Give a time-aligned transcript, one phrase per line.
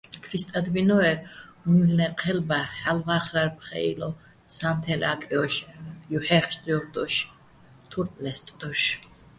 [0.25, 1.17] ქრისტადვინო́ერ,
[1.69, 4.09] მუჲლნე́ჴელბა ჰ̦ალო̆ ვა́ხრალო̆ ფხე́ილო,
[4.55, 5.55] სა́ნთელ აკჲოშ,
[6.09, 7.13] ჲუჰ̦ეხჯორ დოშ,
[7.89, 8.81] თურ ლე́სტდოშ.